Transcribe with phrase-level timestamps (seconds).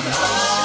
[0.00, 0.61] know.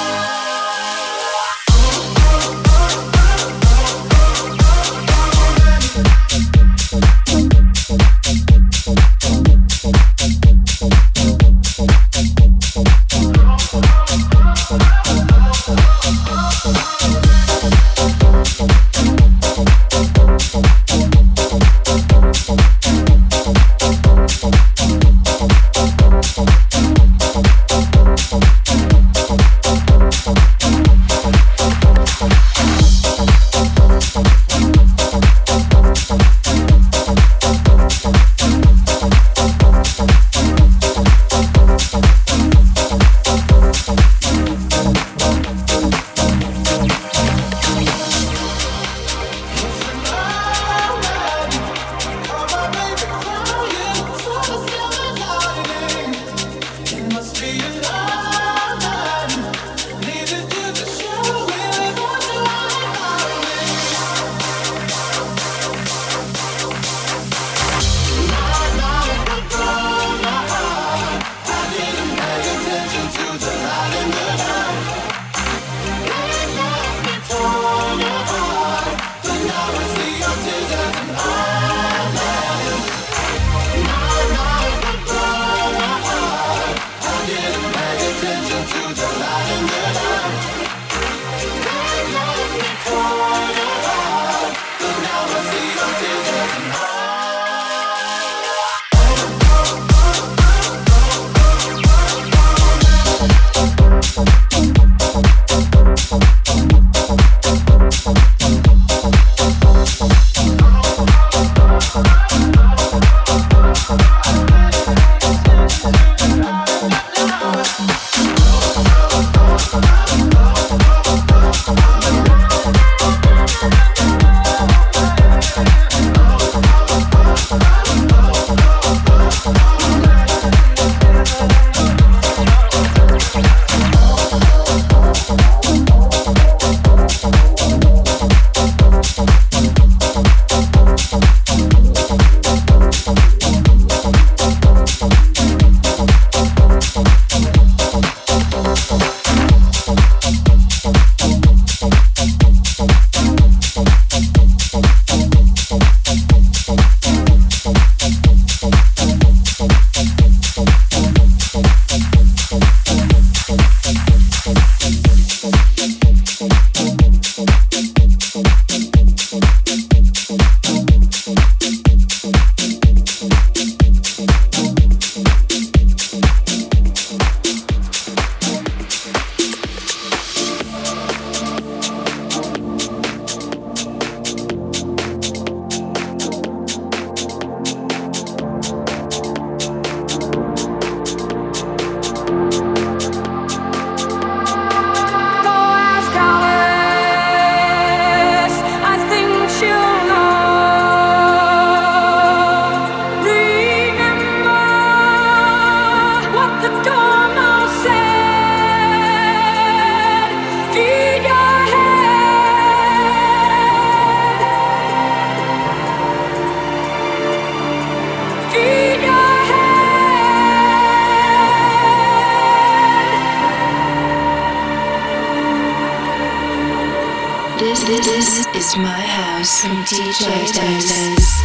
[227.58, 230.30] This This is my house from DJ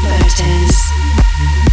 [0.03, 1.72] Bartez.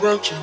[0.00, 0.37] roach.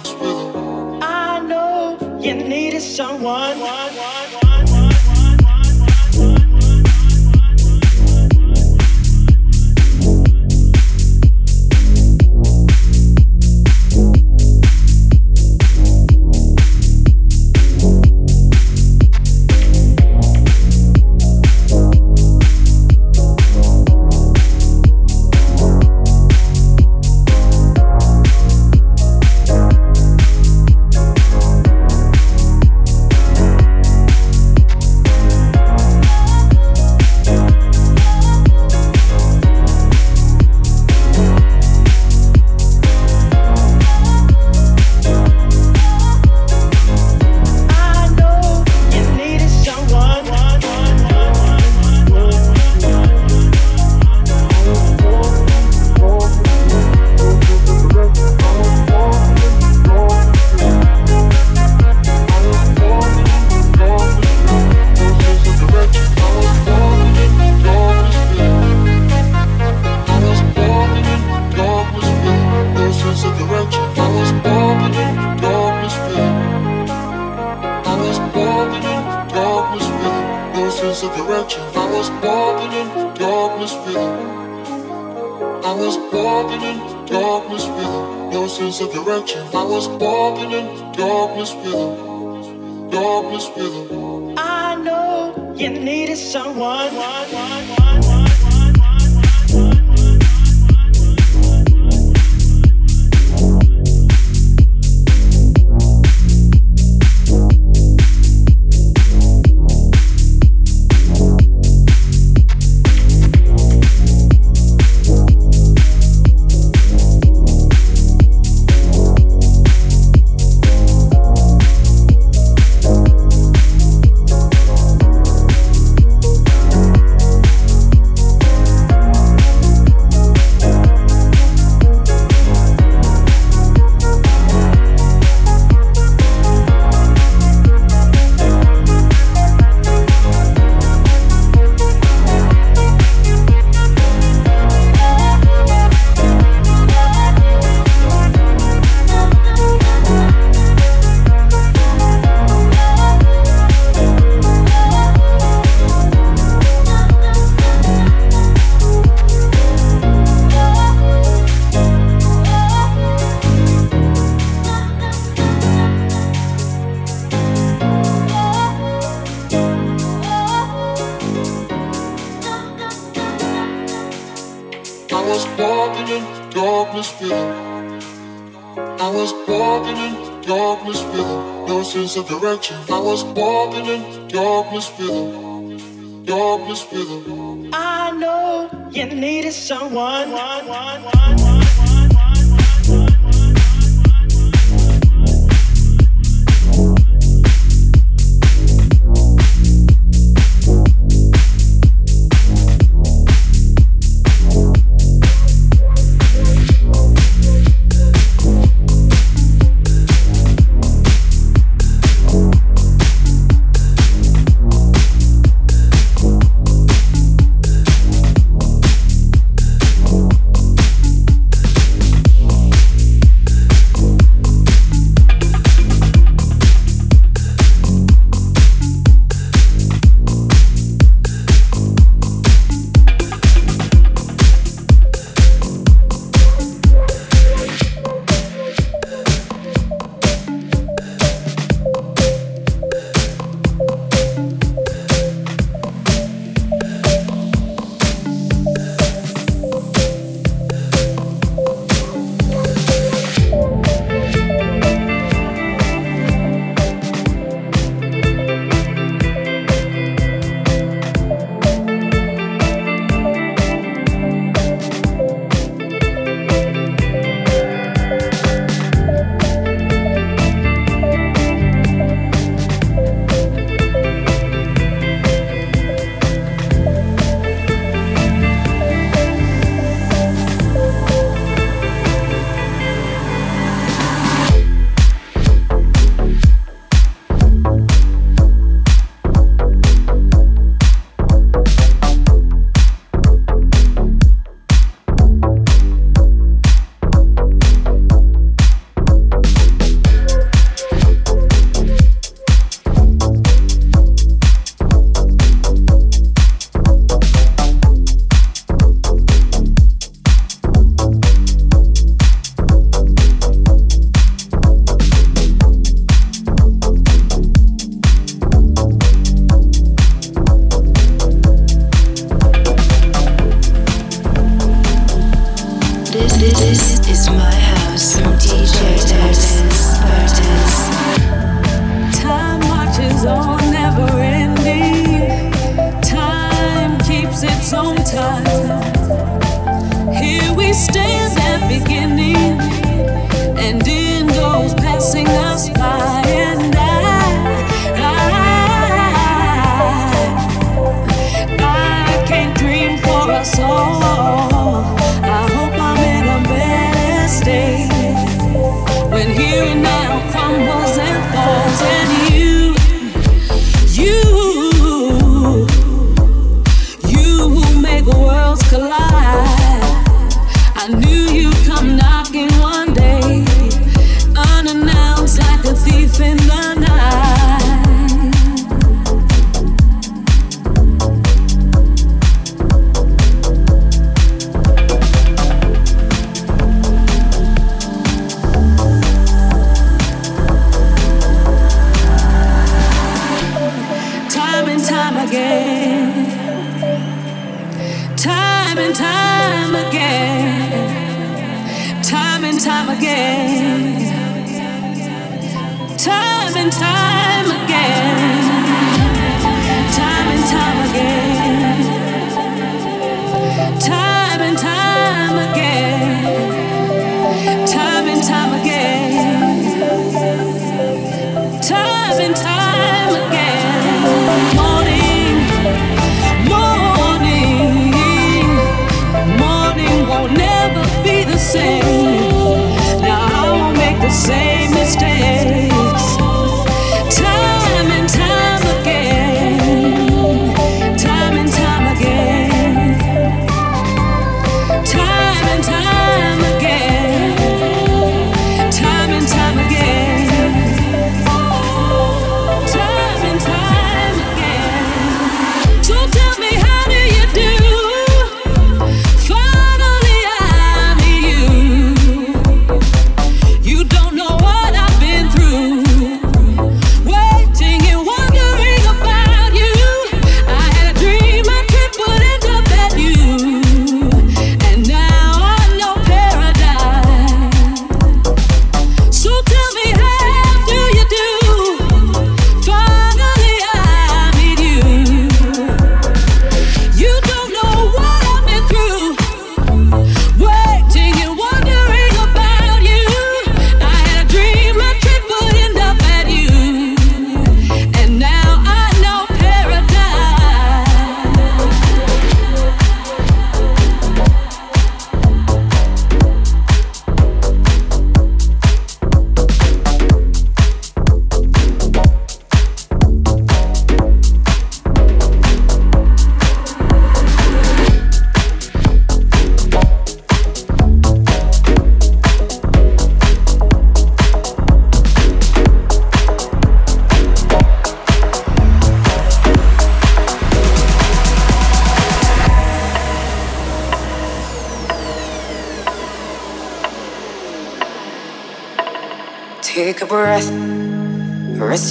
[182.27, 182.77] Direction.
[182.89, 186.23] I was walking in darkness with him.
[186.25, 187.69] Darkness with him.
[187.73, 190.31] I know you needed someone.
[190.31, 191.44] One, one, one,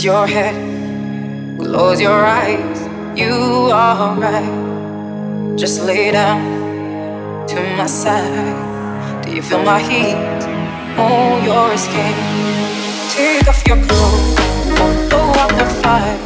[0.05, 0.55] your head,
[1.59, 2.79] close your eyes.
[3.19, 5.57] You are right.
[5.57, 9.25] Just lay down to my side.
[9.25, 10.15] Do you feel my heat
[10.99, 12.15] on your skin?
[13.17, 14.35] Take off your clothes,
[15.09, 16.19] blow out the fire.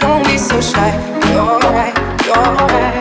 [0.00, 0.92] Don't be so shy.
[1.32, 1.96] You're right,
[2.26, 2.99] you're right.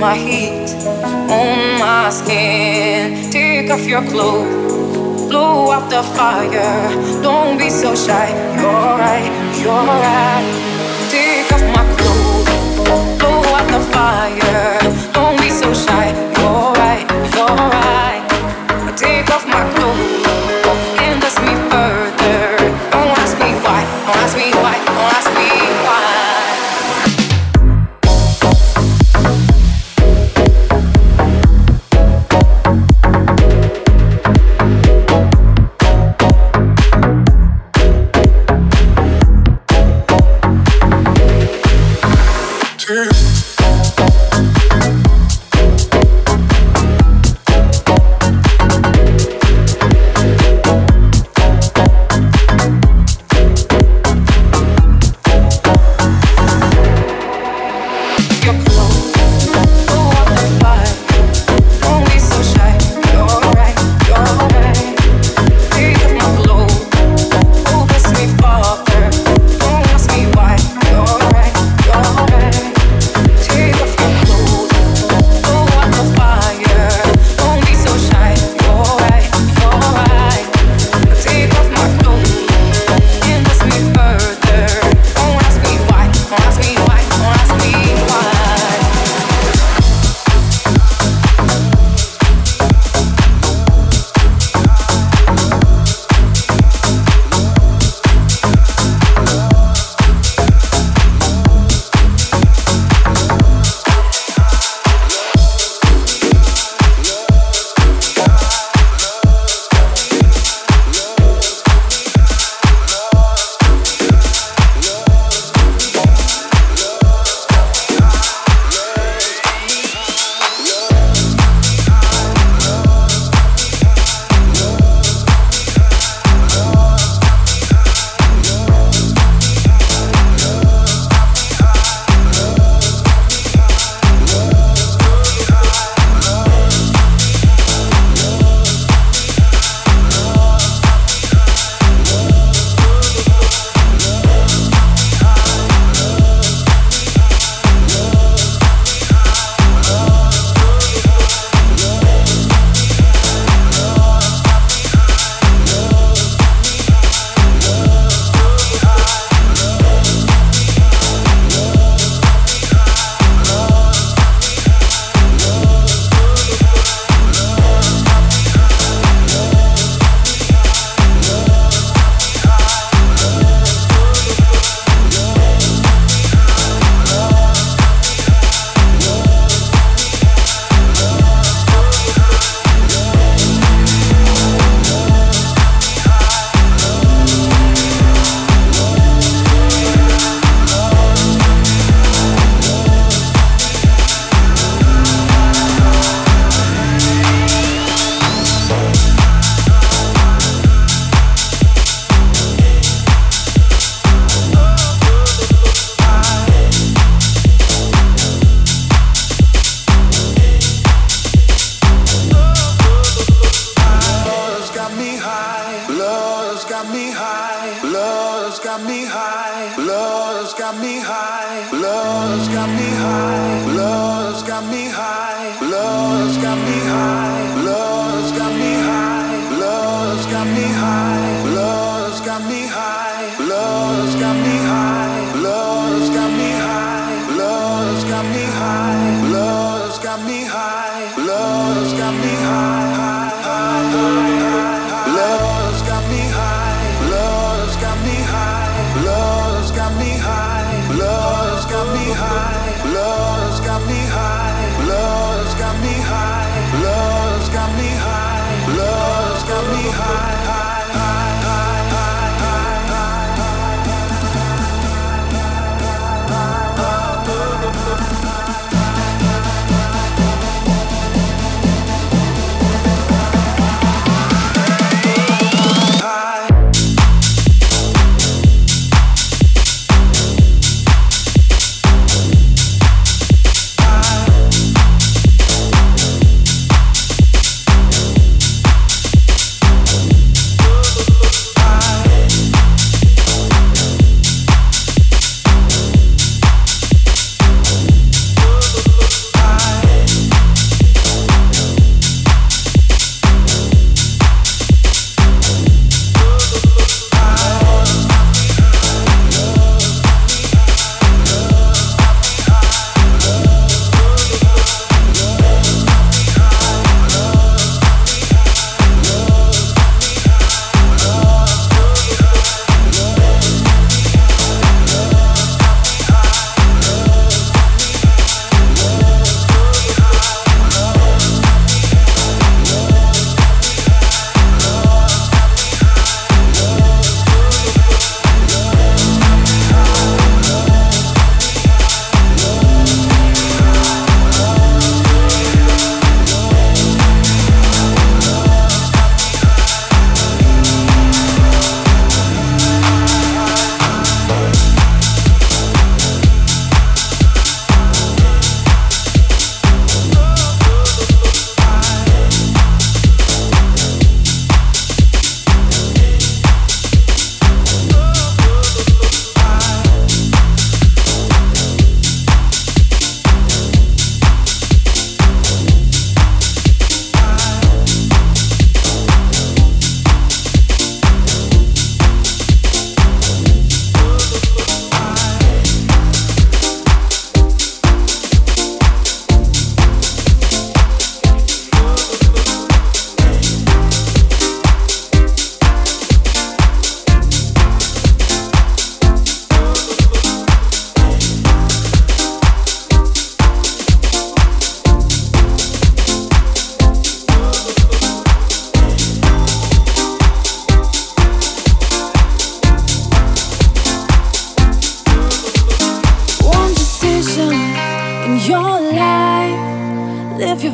[0.00, 0.68] My heat
[1.30, 3.30] on my skin.
[3.30, 7.22] Take off your clothes, blow out the fire.
[7.22, 8.28] Don't be so shy.
[8.56, 10.57] You're right, you're right.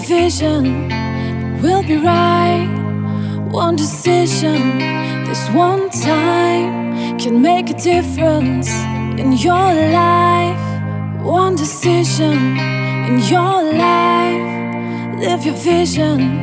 [0.07, 0.89] vision
[1.63, 2.69] will be right.
[3.51, 4.79] One decision,
[5.25, 8.71] this one time, can make a difference
[9.21, 10.59] in your life.
[11.23, 12.59] One decision
[13.09, 16.43] in your life, live your vision,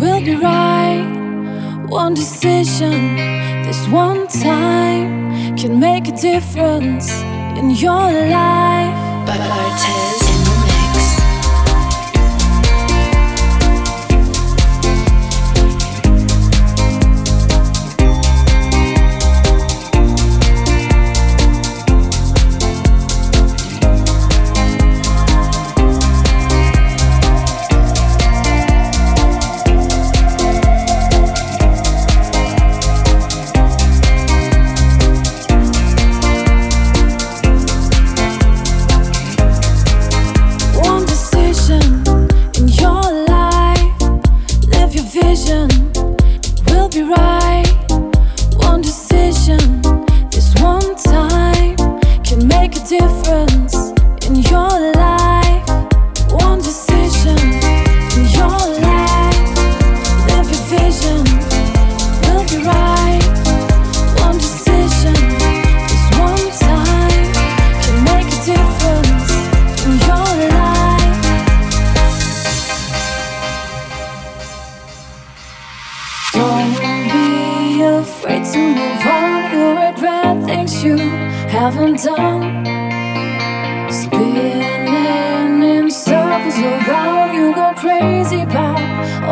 [0.00, 1.04] will be right.
[1.88, 3.16] One decision,
[3.64, 7.10] this one time, can make a difference
[7.58, 8.94] in your life.
[9.26, 9.40] But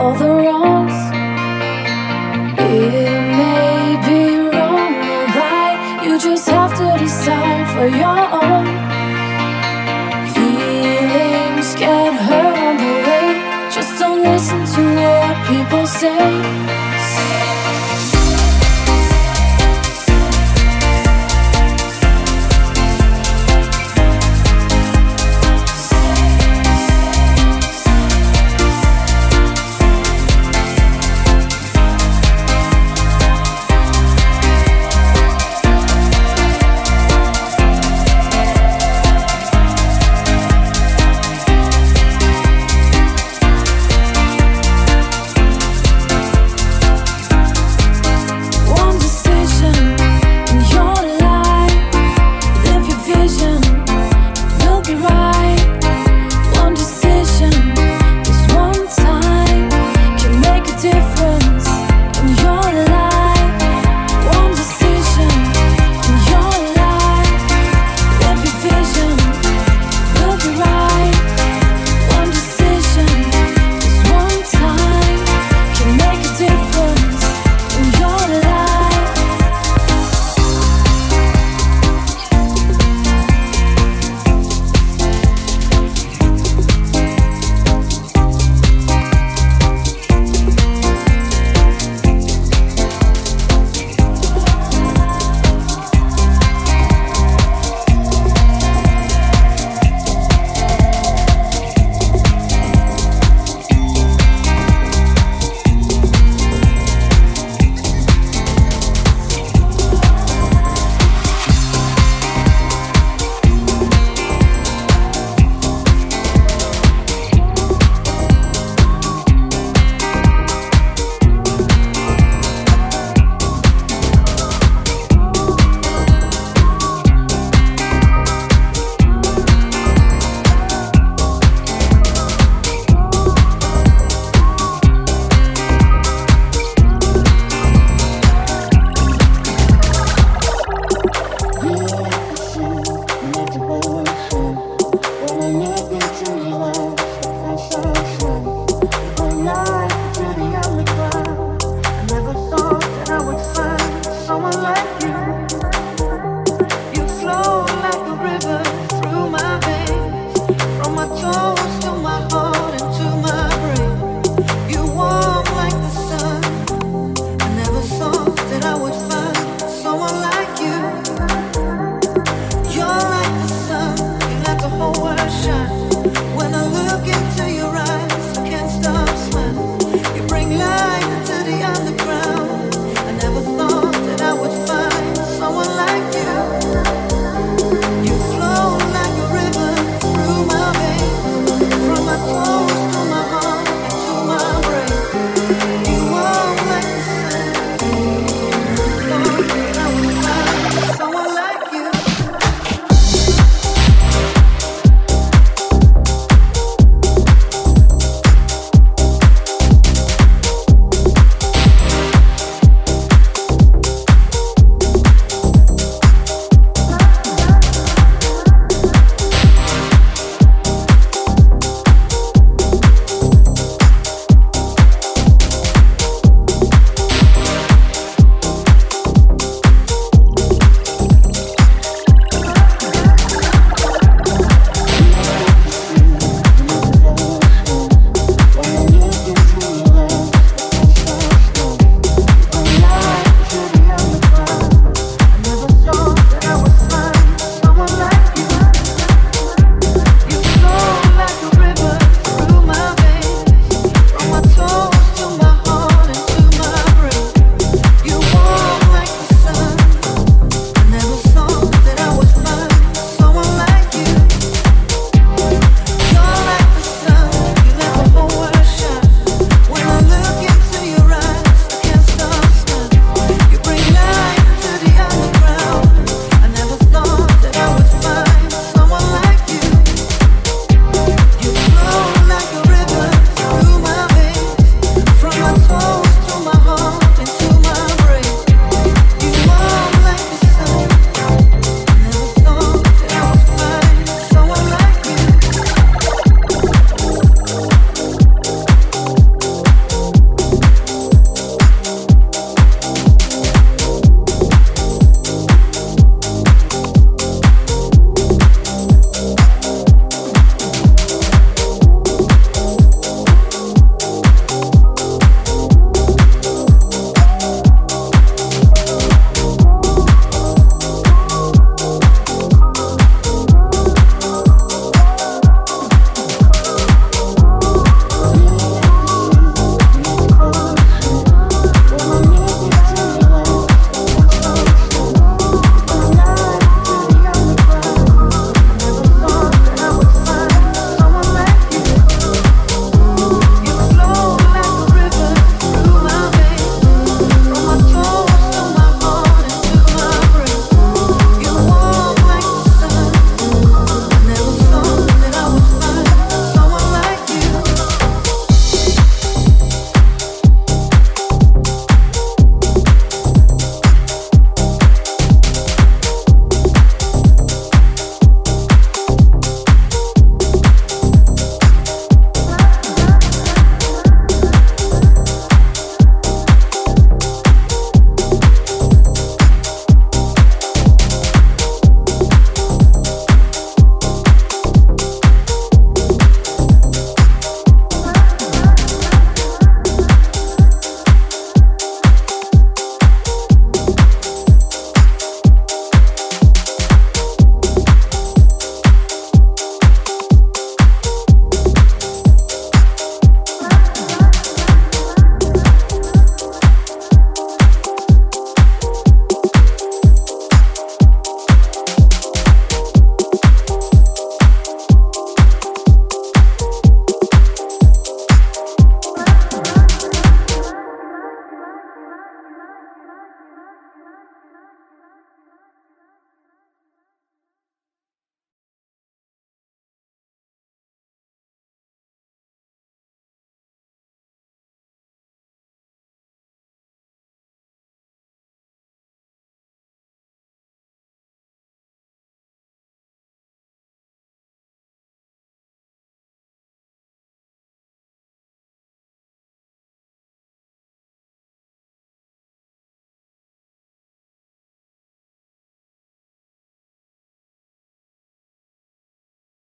[0.05, 0.44] all the